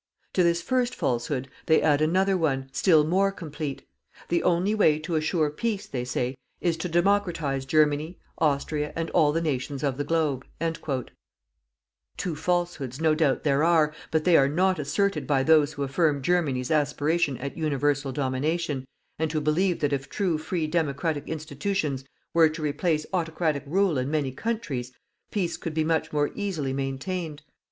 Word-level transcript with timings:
To 0.33 0.41
this 0.41 0.63
first 0.63 0.95
falsehood, 0.95 1.47
they 1.67 1.79
add 1.79 2.01
another 2.01 2.35
one, 2.35 2.69
still 2.71 3.03
more 3.05 3.31
complete: 3.31 3.83
the 4.29 4.41
only 4.41 4.73
way 4.73 4.97
to 4.97 5.13
assure 5.13 5.51
peace, 5.51 5.85
they 5.85 6.03
say, 6.05 6.33
is 6.59 6.75
to 6.77 6.89
democratize 6.89 7.65
Germany, 7.65 8.17
Austria 8.39 8.93
and 8.95 9.11
all 9.11 9.31
the 9.31 9.43
nations 9.43 9.83
of 9.83 9.97
the 9.97 10.03
Globe._" 10.03 10.43
Two 12.17 12.35
falsehoods 12.35 12.99
no 12.99 13.13
doubt 13.13 13.43
there 13.43 13.63
are, 13.63 13.93
but 14.09 14.23
they 14.23 14.35
are 14.37 14.49
not 14.49 14.79
asserted 14.79 15.27
by 15.27 15.43
those 15.43 15.73
who 15.73 15.83
affirm 15.83 16.23
Germany's 16.23 16.71
aspiration 16.71 17.37
at 17.37 17.55
universal 17.55 18.11
domination, 18.11 18.87
and 19.19 19.31
who 19.31 19.39
believe 19.39 19.81
that 19.81 19.93
if 19.93 20.09
true 20.09 20.39
free 20.39 20.65
democratic 20.65 21.27
institutions 21.29 22.03
were 22.33 22.49
to 22.49 22.63
replace 22.63 23.05
autocratic 23.13 23.61
rule 23.67 23.99
in 23.99 24.09
many 24.09 24.31
countries, 24.31 24.91
peace 25.29 25.57
could 25.57 25.75
be 25.75 25.83
much 25.83 26.11
more 26.11 26.31
easily 26.33 26.73
maintained. 26.73 27.43